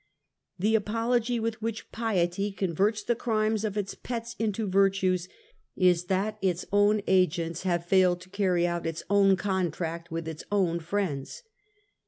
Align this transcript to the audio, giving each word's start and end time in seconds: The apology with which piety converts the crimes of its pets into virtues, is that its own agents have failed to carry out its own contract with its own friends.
The 0.57 0.73
apology 0.73 1.39
with 1.39 1.61
which 1.61 1.91
piety 1.91 2.51
converts 2.51 3.03
the 3.03 3.13
crimes 3.15 3.63
of 3.63 3.77
its 3.77 3.93
pets 3.93 4.35
into 4.39 4.65
virtues, 4.67 5.29
is 5.75 6.05
that 6.05 6.39
its 6.41 6.65
own 6.73 7.03
agents 7.05 7.61
have 7.61 7.85
failed 7.85 8.19
to 8.21 8.29
carry 8.29 8.65
out 8.65 8.87
its 8.87 9.03
own 9.11 9.35
contract 9.37 10.09
with 10.09 10.27
its 10.27 10.43
own 10.51 10.79
friends. 10.79 11.43